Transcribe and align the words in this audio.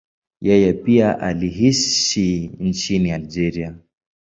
Yeye 0.41 0.73
pia 0.73 1.19
aliishi 1.19 2.51
nchini 2.59 3.11
Algeria. 3.11 3.75